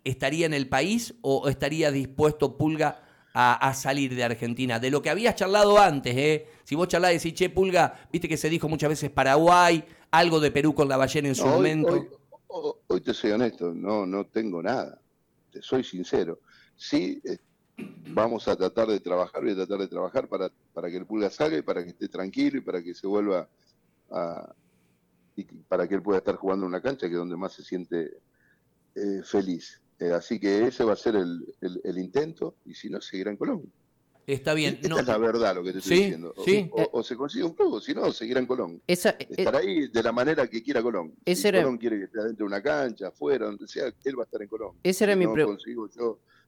[0.04, 3.02] estaría en el país o estaría dispuesto Pulga
[3.34, 4.80] a, salir de Argentina?
[4.80, 6.48] De lo que habías charlado antes, ¿eh?
[6.66, 10.42] Si vos charlás y decís, che, Pulga, viste que se dijo muchas veces Paraguay, algo
[10.42, 12.06] de Perú con la ballena en su momento.
[12.48, 15.00] Hoy, hoy, te soy honesto, no, no tengo nada.
[15.52, 16.40] Te soy sincero.
[16.76, 17.22] Sí,
[18.16, 21.30] vamos a tratar de trabajar, voy a tratar de trabajar para, para que el Pulga
[21.30, 23.48] salga y para que esté tranquilo y para que se vuelva
[24.10, 24.56] a,
[25.36, 27.64] y para que él pueda estar jugando en una cancha que es donde más se
[27.64, 28.18] siente
[28.96, 29.82] eh, feliz.
[30.00, 33.38] Eh, así que ese va a ser el, el, intento y si no, seguirá en
[33.38, 33.72] Colón.
[34.26, 34.80] Está bien.
[34.82, 36.34] Esta es la verdad lo que te estoy diciendo.
[36.94, 38.82] O, se consigue un club, si no, seguirá en Colón.
[38.88, 41.14] Esa, eh, estar ahí de la manera que quiera Colón.
[41.26, 44.26] Si Colón quiere que esté adentro de una cancha, afuera, donde sea, él va a
[44.26, 44.78] estar en Colón.
[44.84, 45.64] Esa era mi pregunta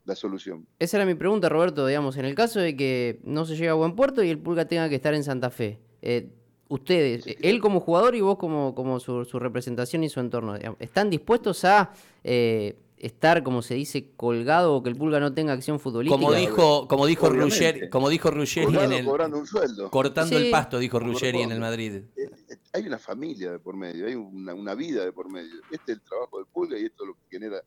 [0.08, 0.66] la solución.
[0.80, 3.74] Esa era mi pregunta, Roberto, digamos, en el caso de que no se llegue a
[3.74, 5.80] buen puerto y el Pulga tenga que estar en Santa Fe.
[6.02, 6.30] Eh,
[6.70, 11.66] ustedes, él como jugador y vos como, como su, representación y su entorno, ¿están dispuestos
[11.66, 11.92] a
[12.24, 16.18] eh, estar, como se dice, colgado o que el Pulga no tenga acción futbolística?
[16.18, 19.92] Como dijo, como dijo Ruggeri, como dijo Ruggeri en el cobrando un sueldo.
[19.92, 22.04] cortando el pasto, dijo Ruggeri en el Madrid.
[22.16, 22.30] Eh,
[22.72, 25.56] hay una familia de por medio, hay una, una, vida de por medio.
[25.70, 27.62] Este es el trabajo del Pulga y esto es lo que genera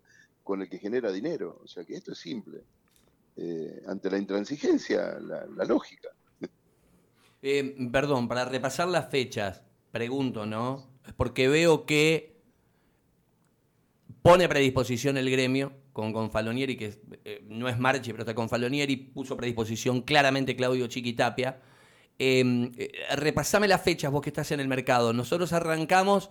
[0.50, 1.60] con el que genera dinero.
[1.62, 2.64] O sea que esto es simple.
[3.36, 6.08] Eh, ante la intransigencia, la, lógica.
[7.42, 10.90] Eh, perdón, para repasar las fechas, pregunto, ¿no?
[11.16, 12.36] Porque veo que
[14.20, 18.50] pone predisposición el gremio con, con Falonieri, que eh, no es Marchi, pero está con
[18.50, 21.62] Falonieri, puso predisposición claramente Claudio Chiquitapia.
[22.18, 25.14] repasame las fechas, vos que estás en el mercado.
[25.14, 26.28] Nosotros arrancamos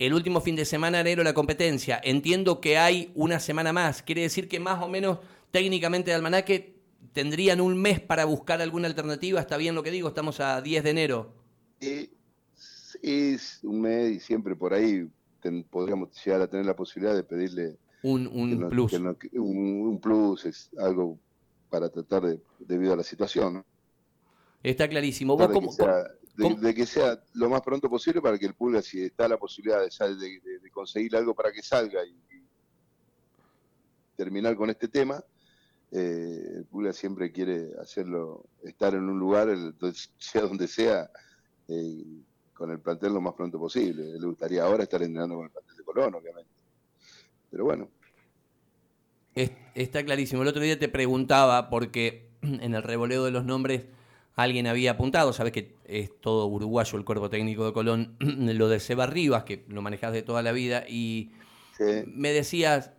[0.00, 2.00] el último fin de semana enero la competencia.
[2.02, 4.02] Entiendo que hay una semana más.
[4.02, 5.18] Quiere decir que más o menos
[5.50, 6.74] técnicamente de almanaque
[7.12, 9.40] tendrían un mes para buscar alguna alternativa.
[9.40, 10.08] ¿Está bien lo que digo?
[10.08, 11.34] Estamos a 10 de enero.
[11.80, 12.10] Sí,
[13.02, 15.06] es un mes y siempre por ahí
[15.68, 18.94] podríamos llegar a tener la posibilidad de pedirle un, plus.
[19.34, 21.18] un, plus es algo
[21.68, 23.62] para tratar de, debido a la situación.
[24.62, 25.36] Está clarísimo.
[25.36, 25.70] ¿Vos cómo,
[26.36, 29.80] de, que sea lo más pronto posible para que el Pulga, si está la posibilidad
[29.80, 32.14] de, de, conseguir algo para que salga y,
[34.16, 35.24] terminar con este tema,
[35.92, 39.48] eh, el Pulga siempre quiere hacerlo, estar en un lugar,
[40.18, 41.10] sea donde sea,
[41.68, 42.04] eh,
[42.52, 44.18] con el plantel lo más pronto posible.
[44.18, 46.50] Le gustaría ahora estar entrenando con el plantel de Colón, obviamente.
[47.50, 47.88] Pero bueno.
[49.34, 50.42] Está clarísimo.
[50.42, 53.86] El otro día te preguntaba, porque en el revoleo de los nombres
[54.36, 58.80] alguien había apuntado, sabes que es todo uruguayo el cuerpo técnico de Colón, lo de
[58.80, 61.30] Seba Rivas, que lo manejas de toda la vida, y
[62.06, 62.92] me decías,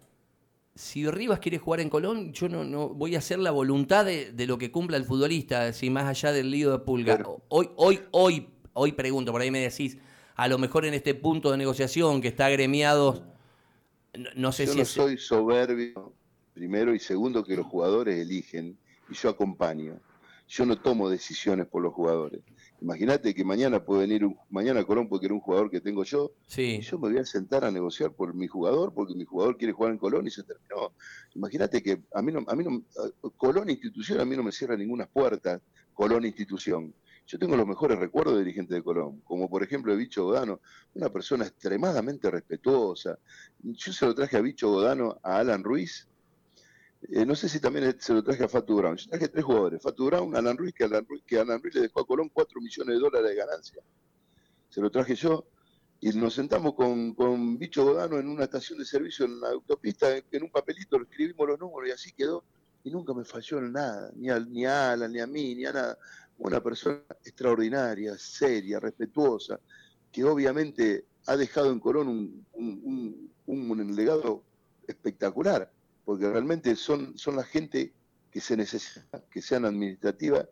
[0.73, 4.33] si Rivas quiere jugar en Colón, yo no, no voy a hacer la voluntad de,
[4.47, 7.23] lo que cumpla el futbolista, si más allá del lío de pulga.
[7.49, 9.97] Hoy, hoy, hoy, hoy pregunto, por ahí me decís,
[10.35, 13.23] a lo mejor en este punto de negociación que está agremiado,
[14.35, 16.13] no, sé yo si no soy soberbio,
[16.53, 18.77] primero, y segundo que los jugadores eligen
[19.09, 19.99] y yo acompaño
[20.51, 22.41] yo no tomo decisiones por los jugadores.
[22.81, 26.33] Imagínate que mañana puede venir un, mañana Colón puede querer un jugador que tengo yo,
[26.45, 26.79] sí.
[26.79, 29.71] y yo me voy a sentar a negociar por mi jugador, porque mi jugador quiere
[29.71, 30.91] jugar en Colón y se terminó.
[31.35, 32.83] Imagínate que a mí no, a mí no,
[33.37, 35.61] Colón institución a mí no me cierra ninguna puerta,
[35.93, 36.93] Colón institución.
[37.27, 40.59] Yo tengo los mejores recuerdos de dirigente de Colón, como por ejemplo de Bicho Godano,
[40.95, 43.17] una persona extremadamente respetuosa.
[43.63, 46.09] Yo se lo traje a Bicho Godano, a Alan Ruiz,
[47.09, 48.95] eh, no sé si también se lo traje a Fatu Brown.
[48.95, 49.81] Yo traje tres jugadores.
[49.81, 52.61] Fatu Brown, Alan Ruiz, que Alan Ruiz, que Alan Ruiz le dejó a Colón 4
[52.61, 53.83] millones de dólares de ganancia.
[54.69, 55.47] Se lo traje yo.
[55.99, 60.15] Y nos sentamos con, con Bicho Godano en una estación de servicio en la autopista,
[60.15, 62.43] en un papelito, lo escribimos los números y así quedó.
[62.83, 65.73] Y nunca me falló en nada, ni a, ni Alan, ni a mí, ni a
[65.73, 65.97] nada.
[66.39, 69.59] Una persona extraordinaria, seria, respetuosa,
[70.11, 74.43] que obviamente ha dejado en Colón un, un, un legado
[74.87, 75.71] espectacular
[76.05, 77.93] porque realmente son, son la gente
[78.31, 80.47] que se necesita, que sean administrativas,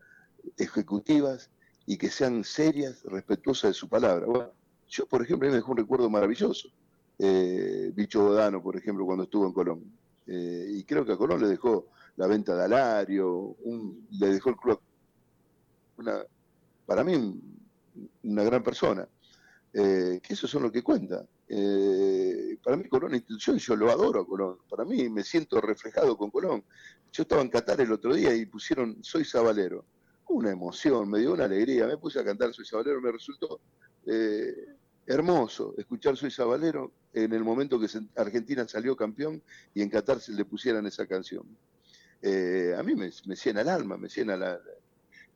[0.57, 1.49] ejecutivas
[1.85, 4.27] y que sean serias, respetuosas de su palabra.
[4.87, 6.69] yo, por ejemplo, me dejó un recuerdo maravilloso.
[7.17, 9.83] Eh, Bicho Godano, por ejemplo, cuando estuvo en Colón.
[10.27, 13.55] Eh, y creo que a Colón le dejó la venta de Alario,
[14.11, 14.79] le dejó el club.
[15.97, 16.23] Una,
[16.85, 17.41] para mí,
[18.23, 19.07] una gran persona.
[19.73, 21.25] Eh, que eso son lo que cuenta.
[21.51, 24.59] Eh, para mí Colón es institución, yo lo adoro a Colón.
[24.69, 26.63] Para mí me siento reflejado con Colón.
[27.11, 29.83] Yo estaba en Qatar el otro día y pusieron Soy Sabalero.
[30.27, 31.87] Una emoción, me dio una alegría.
[31.87, 33.59] Me puse a cantar Soy Sabalero, me resultó
[34.05, 34.53] eh,
[35.07, 39.41] hermoso escuchar Soy Sabalero en el momento que Argentina salió campeón
[39.73, 41.43] y en Qatar se le pusieran esa canción.
[42.21, 44.59] a mí me, me, llena el alma, me llena la,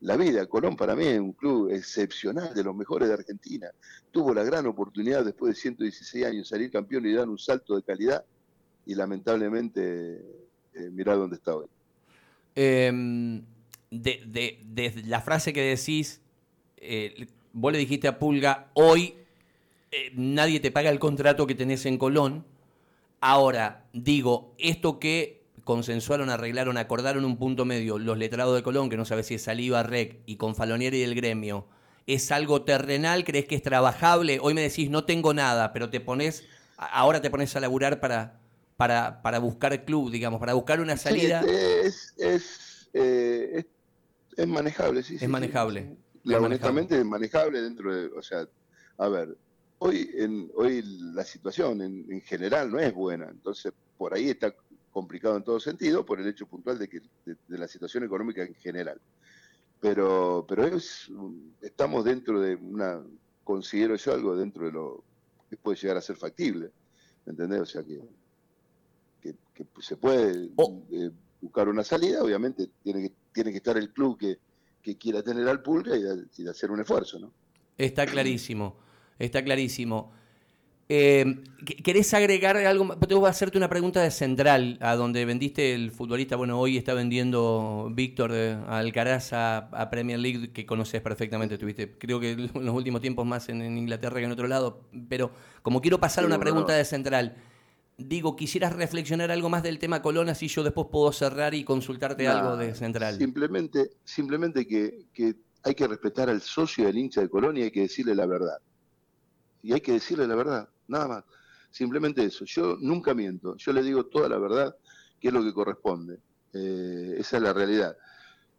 [0.04, 0.46] la vida.
[0.46, 3.68] Colón para mí es un club excepcional, de los mejores de Argentina.
[4.12, 7.82] Tuvo la gran oportunidad después de 116 años salir campeón y dar un salto de
[7.82, 8.22] calidad
[8.84, 10.22] y lamentablemente
[10.74, 11.66] eh, dónde está hoy.
[12.54, 13.42] Em,
[13.90, 16.20] de, la frase que decís,
[16.76, 19.14] eh, vos le dijiste a Pulga, hoy
[19.90, 22.44] eh, nadie te paga el contrato que tenés en Colón.
[23.20, 28.96] Ahora, digo, esto que consensuaron, arreglaron, acordaron un punto medio los letrados de Colón, que
[28.96, 31.66] no sabe si es Saliva, Rec, y con Falonieri y el gremio,
[32.06, 33.24] ¿es algo terrenal?
[33.24, 34.38] ¿Crees que es trabajable?
[34.40, 36.44] Hoy me decís, no tengo nada, pero te pones,
[36.76, 38.40] ahora te pones a laburar para,
[38.76, 41.40] para, para buscar club, digamos, para buscar una salida.
[41.40, 43.64] es, es, eh,
[44.36, 45.16] es, manejable, sí.
[45.20, 45.96] Es manejable.
[46.26, 48.46] honestamente es manejable dentro de, o sea,
[48.98, 49.36] a ver,
[49.78, 50.82] hoy, en, hoy
[51.14, 54.54] la situación en, en general no es buena, entonces por ahí está
[54.94, 58.54] complicado en todo sentido por el hecho puntual de, que, de, la situación económica en
[58.54, 59.00] general.
[59.80, 61.10] Pero, pero es,
[61.60, 63.02] estamos dentro de una,
[63.42, 65.02] considero yo algo dentro de lo
[65.50, 66.70] que puede llegar a ser factible,
[67.26, 67.60] ¿entendés?
[67.60, 68.00] O sea que,
[69.20, 70.50] que, se puede
[70.92, 74.38] eh, buscar una salida, obviamente tiene que, tiene que estar el club que,
[74.80, 77.32] que quiera tener al pulga y, hacer un esfuerzo, ¿no?
[77.76, 78.78] Está clarísimo,
[79.18, 80.12] está clarísimo.
[80.88, 82.94] Eh, ¿Querés agregar algo?
[82.98, 86.92] Tengo que hacerte una pregunta de central, a donde vendiste el futbolista, bueno, hoy está
[86.92, 92.74] vendiendo Víctor eh, Alcaraz a, Premier League, que conoces perfectamente, tuviste, creo que en los
[92.74, 95.30] últimos tiempos más en, Inglaterra que en otro lado, pero
[95.62, 97.34] como quiero pasar a una pregunta de central,
[97.96, 102.28] digo, quisieras reflexionar algo más del tema Colón, así yo después puedo cerrar y consultarte
[102.28, 103.16] algo de central.
[103.16, 107.70] Simplemente, simplemente que, que hay que respetar al socio del hincha de Colón y hay
[107.70, 108.58] que decirle la verdad.
[109.62, 111.24] Y hay que decirle la verdad nada más.
[111.70, 112.44] Simplemente eso.
[112.44, 114.76] Yo nunca miento, yo le digo toda la verdad,
[115.20, 116.18] que es lo que corresponde.
[116.52, 117.96] Eh, esa es la realidad.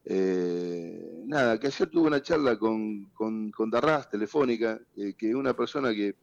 [0.03, 5.55] Eh, nada, que ayer tuve una charla con, con, con Darras, telefónica, eh, que una
[5.55, 6.15] persona que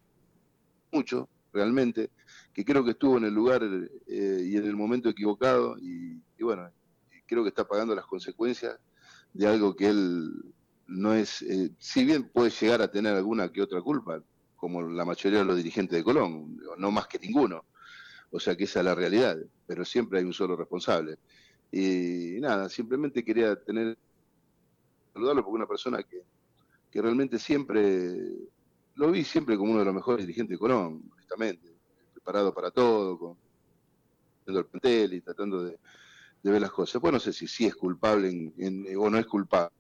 [0.93, 2.11] mucho, realmente,
[2.53, 3.63] que creo que estuvo en el lugar
[4.07, 6.71] y en el momento equivocado, y, bueno,
[7.27, 8.79] creo que está pagando las consecuencias
[9.33, 10.31] de algo que él
[10.87, 14.23] no es, eh, si bien puede llegar a tener alguna que otra culpa,
[14.63, 17.65] como la mayoría de los dirigentes de Colón, no más que ninguno.
[18.31, 21.19] O sea que esa es la realidad, pero siempre hay un solo responsable.
[21.73, 23.99] Y nada, simplemente quería tener,
[25.13, 26.23] saludarlo porque una persona que,
[26.93, 28.17] que realmente siempre,
[28.95, 31.69] lo vi siempre como uno de los mejores dirigentes de Colón, honestamente,
[32.15, 33.37] preparado para todo, con
[34.47, 35.77] el plantel y tratando de,
[36.45, 37.03] ver las cosas.
[37.03, 38.53] Bueno, no sé si sí es culpable
[38.97, 39.75] o no es culpable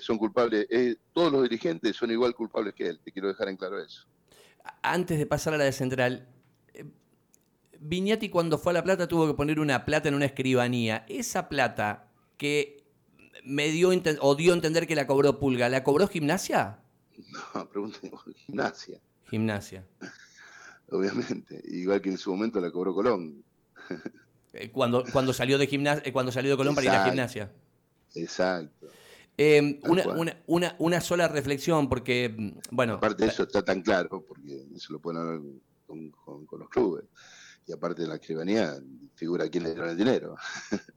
[0.00, 3.56] son culpables, eh, todos los dirigentes son igual culpables que él, te quiero dejar en
[3.56, 4.06] claro eso.
[4.82, 6.28] Antes de pasar a la de Central,
[6.74, 6.84] eh,
[7.80, 11.04] Viñati cuando fue a La Plata tuvo que poner una plata en una escribanía.
[11.08, 12.84] Esa plata que
[13.44, 16.78] me dio o dio a entender que la cobró Pulga, ¿la cobró Gimnasia?
[17.54, 18.10] No, pregúntame,
[18.46, 19.00] Gimnasia.
[19.30, 19.84] Gimnasia.
[20.90, 23.42] Obviamente, igual que en su momento la cobró Colón.
[24.54, 27.50] Eh, cuando, cuando salió de gimnasia, cuando salió de Colón para ir a Gimnasia.
[28.14, 28.88] Exacto.
[29.36, 32.94] Em, una, una, una, sola reflexión, porque, mm, bueno...
[32.94, 35.40] Aparte de eso está tan claro, porque eso lo pueden hablar
[35.86, 36.12] con,
[36.58, 37.04] los clubes.
[37.66, 38.74] Y aparte de la escribanía,
[39.14, 40.36] figura quién le dio el dinero.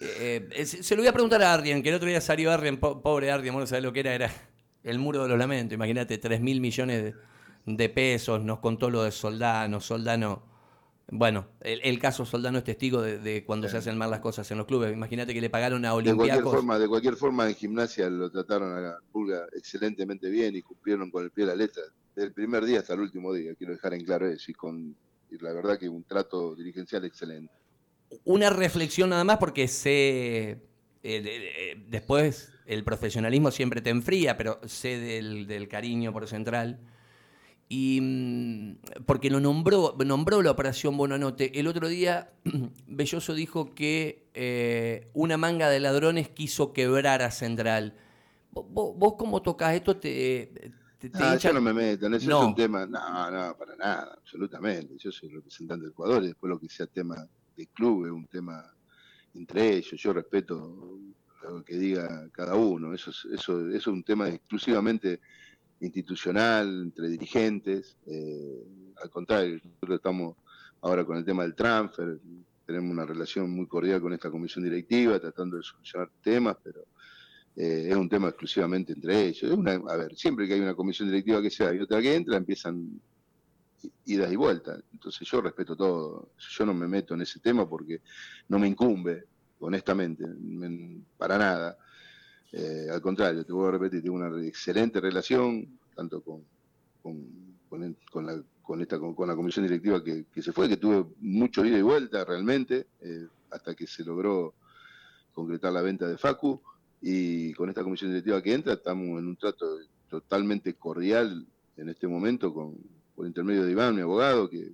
[0.00, 3.32] Eh, se lo voy a preguntar a Arden, que el otro día salió Arden, pobre
[3.32, 4.30] Arden, no sabés lo que era, era
[4.84, 5.74] el muro de los lamentos.
[5.74, 7.14] Imagínate, 3 mil millones de,
[7.66, 10.44] de, pesos, nos contó lo de Soldano, Soldano
[11.10, 14.66] bueno, el, caso Soldano es testigo de, cuando se hacen mal las cosas en los
[14.66, 14.92] clubes.
[14.92, 16.26] Imagínate que le pagaron a Olympiacos.
[16.26, 20.60] De cualquier forma, de cualquier forma en gimnasia lo trataron a Pulga excelentemente bien y
[20.60, 21.82] cumplieron con el pie de la letra.
[22.14, 24.50] Desde el primer día hasta el último día, quiero dejar en claro eso.
[24.50, 24.94] Y con
[25.40, 27.54] la verdad que un trato dirigencial excelente.
[28.24, 30.62] Una reflexión nada más porque sé...
[31.04, 36.80] Eh, eh, después el profesionalismo siempre te enfría, pero sé del, del cariño por Central
[37.68, 41.58] y mm, porque lo nombró, nombró la operación Bonanote.
[41.58, 42.32] El otro día
[42.86, 47.94] Belloso dijo que eh, una manga de ladrones quiso quebrar a Central.
[48.52, 49.96] ¿Vos, cómo tocas esto?
[49.96, 54.16] ¿Te, te, ah, yo no me meto eso, es un tema, no, no, para nada,
[54.18, 54.96] absolutamente.
[54.96, 58.26] Yo soy representante del Ecuador y después lo que sea tema de club es un
[58.26, 58.64] tema
[59.34, 60.00] entre ellos.
[60.00, 60.98] Yo respeto
[61.42, 62.94] lo que diga cada uno.
[62.94, 65.20] Eso, eso, eso es un tema exclusivamente
[65.80, 67.96] institucional, entre dirigentes.
[68.06, 68.64] Eh,
[69.02, 70.36] al contrario, nosotros estamos
[70.80, 72.18] ahora con el tema del transfer,
[72.68, 76.84] tenemos una relación muy cordial con esta comisión directiva, tratando de solucionar temas, pero
[77.56, 79.58] eh, es un tema exclusivamente entre ellos.
[79.88, 83.00] a ver, siempre que hay una comisión directiva que sea y otra que entra, empiezan
[84.04, 84.82] idas y vueltas.
[84.92, 88.02] Entonces yo respeto todo, yo no me meto en ese tema porque
[88.48, 89.24] no me incumbe,
[89.60, 90.24] honestamente,
[91.16, 91.78] para nada.
[92.52, 96.44] Eh, al contrario, te voy a repetir, tengo una excelente relación, tanto con,
[97.02, 101.78] con, la, con, esta, con, la comisión directiva que, se fue, que tuve mucho ida
[101.78, 104.54] y vuelta realmente, eh, hasta que se logró
[105.32, 106.60] concretar la venta de Facu,
[107.00, 112.08] y con esta comisión directiva que entra, estamos en un trato totalmente cordial en este
[112.08, 112.76] momento con,
[113.14, 114.72] por intermedio de Iván, mi abogado, que,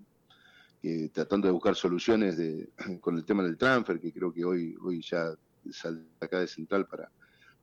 [1.12, 5.02] tratando de buscar soluciones de, con el tema del transfer, que creo que hoy, hoy
[5.02, 5.34] ya
[5.70, 7.10] sale acá de central para,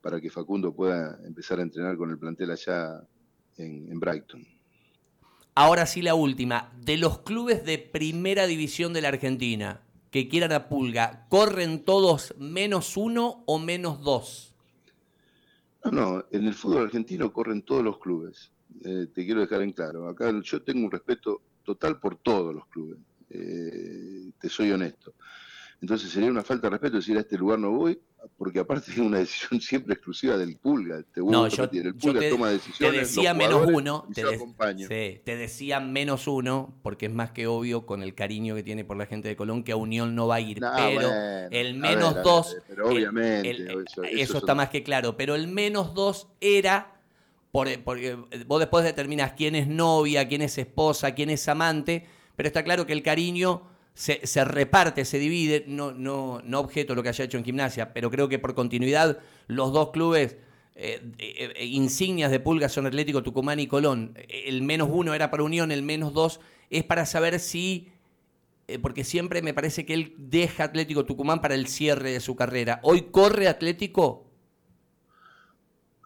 [0.01, 3.01] para que Facundo pueda empezar a entrenar con el plantel allá
[3.57, 4.45] en, Brighton.
[5.53, 6.71] Ahora sí la última.
[6.79, 12.33] De los clubes de primera división de la Argentina que quieran a Pulga, ¿corren todos
[12.37, 14.53] menos uno o menos dos?
[15.85, 18.51] No, no, en el fútbol argentino corren todos los clubes.
[18.83, 20.07] Eh, te quiero dejar en claro.
[20.07, 22.99] Acá yo tengo un respeto total por todos los clubes.
[23.29, 25.13] Eh, te soy honesto.
[25.81, 27.99] Entonces sería una falta de respeto decir a este lugar no voy,
[28.37, 31.03] porque aparte es una decisión siempre exclusiva del Pulga.
[31.15, 32.93] no, yo, el Pulga te, toma decisiones.
[32.93, 34.23] Te decía menos uno, te,
[34.77, 38.85] sí, te, decía menos uno, porque es más que obvio con el cariño que tiene
[38.85, 40.59] por la gente de Colón que a Unión no va a ir.
[40.59, 41.09] pero
[41.49, 42.55] el menos dos.
[42.67, 43.49] pero obviamente.
[44.11, 45.17] eso, está más que claro.
[45.17, 47.01] Pero el menos dos era.
[47.51, 52.63] porque vos después determinás quién es novia, quién es esposa, quién es amante, pero está
[52.63, 57.25] claro que el cariño se, reparte, se divide, no, no, no objeto lo que haya
[57.25, 60.37] hecho en gimnasia, pero creo que por continuidad los dos clubes
[60.75, 64.17] eh, eh, eh, insignias de Pulga son Atlético Tucumán y Colón.
[64.27, 67.89] El menos uno era para Unión, el menos dos es para saber si,
[68.81, 72.79] porque siempre me parece que él deja Atlético Tucumán para el cierre de su carrera.
[72.83, 74.30] ¿Hoy corre Atlético?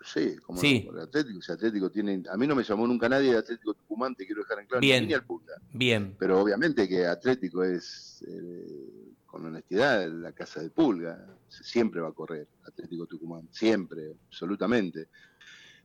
[0.06, 0.88] Sí, como sí.
[1.02, 4.26] Atlético, si Atlético tiene, a mí no me llamó nunca nadie de Atlético Tucumán, te
[4.26, 5.56] quiero dejar en claro, bien, ni al Pulga.
[5.74, 6.16] Bien.
[6.20, 12.14] Pero obviamente que Atlético es, eh, con honestidad, la casa de Pulga, siempre va a
[12.14, 15.08] correr Atlético Tucumán, siempre, absolutamente.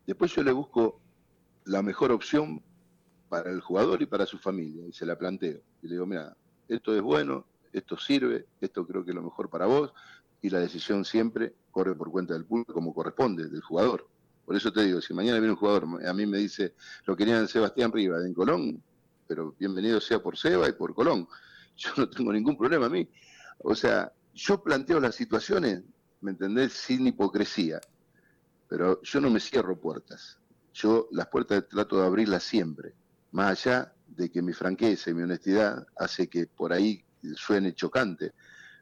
[0.06, 1.00] Después yo le busco
[1.64, 2.62] la mejor opción
[3.30, 5.62] para el jugador y para su familia, y se la planteo.
[5.82, 6.36] Y le digo, mira,
[6.68, 9.94] esto es bueno, esto sirve, esto creo que es lo mejor para vos,
[10.42, 14.09] y la decisión siempre corre por cuenta del público como corresponde, del jugador.
[14.50, 16.74] Por eso te digo, si mañana viene un jugador, a mí me dice,
[17.04, 18.82] lo querían Sebastián Rivas en Colón,
[19.28, 21.28] pero bienvenido sea por Seba y por Colón.
[21.76, 23.08] Yo no tengo ningún problema a mí.
[23.58, 25.84] O sea, yo planteo las situaciones,
[26.20, 26.72] ¿me entendés?
[26.72, 27.80] Sin hipocresía.
[28.68, 30.40] Pero yo no me cierro puertas.
[30.74, 32.94] Yo las puertas trato de abrirlas siempre.
[33.30, 37.04] Más allá de que mi franqueza y mi honestidad hace que por ahí
[37.36, 38.32] suene chocante.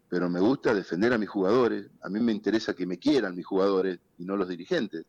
[0.09, 1.91] Pero me gusta defender a mis jugadores.
[2.01, 5.05] A mí me interesa que me quieran mis jugadores y no los dirigentes.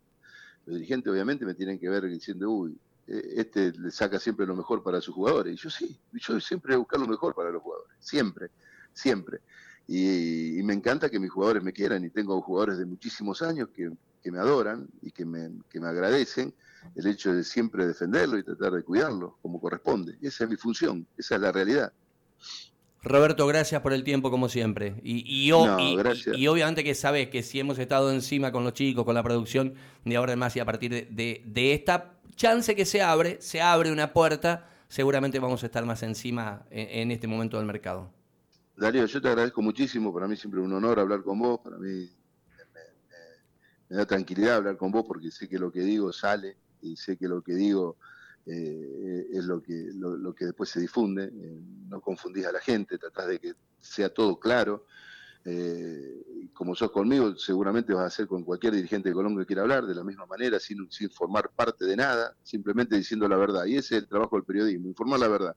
[0.69, 4.55] Los dirigentes obviamente me tienen que ver diciendo, uy, e, este le saca siempre lo
[4.55, 5.55] mejor para sus jugadores.
[5.55, 7.97] Y yo sí, yo siempre voy a buscar lo mejor para los jugadores.
[7.99, 8.51] Siempre,
[8.93, 9.39] siempre.
[9.87, 13.89] Y, me encanta que mis jugadores me quieran y tengo jugadores de muchísimos años que,
[14.31, 16.53] me adoran y que me, que me, agradecen
[16.93, 20.19] el hecho de siempre defenderlo y tratar de cuidarlo como corresponde.
[20.21, 21.91] Esa es mi función, esa es la realidad.
[23.01, 24.95] Roberto, gracias por el tiempo como siempre.
[25.03, 29.23] Y, y, obviamente que sabes que si hemos estado encima con los chicos, con la
[29.23, 29.73] producción,
[30.03, 33.61] de ahora en más y a partir de, de, esta chance que se abre, se
[33.61, 38.11] abre una puerta, seguramente vamos a estar más encima en este momento del mercado.
[38.79, 41.77] Darío, yo te agradezco muchísimo, para mí siempre es un honor hablar con vos, para
[41.77, 42.09] mí
[43.89, 47.17] me, da tranquilidad hablar con vos porque sé que lo que digo sale y sé
[47.17, 47.97] que lo que digo
[48.51, 52.97] eh, es lo que, lo, que después se difunde, eh, no confundís a la gente,
[52.97, 54.85] tratás de que sea todo claro.
[55.45, 59.61] Eh, como sos conmigo, seguramente vas a hacer con cualquier dirigente de Colombia que quiera
[59.61, 63.65] hablar, de la misma manera, sin, sin formar parte de nada, simplemente diciendo la verdad.
[63.65, 65.55] Y ese es el trabajo del periodismo, informar la verdad.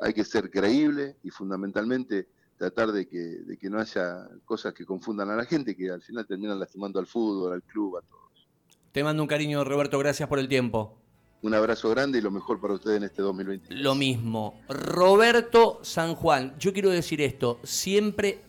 [0.00, 4.84] Hay que ser creíble y fundamentalmente tratar de que, de que no haya cosas que
[4.84, 8.48] confundan a la gente que al final terminan lastimando al fútbol, al club, a todos.
[8.92, 11.01] Te mando un cariño, Roberto, gracias por el tiempo.
[11.42, 13.74] Un abrazo grande y lo mejor para ustedes en este 2020.
[13.74, 14.60] Lo mismo.
[14.68, 18.42] Roberto San Juan, yo quiero decir esto, siempre